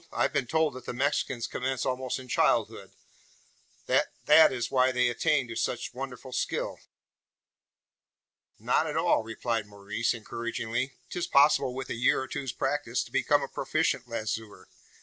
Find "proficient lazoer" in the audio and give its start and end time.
13.47-14.69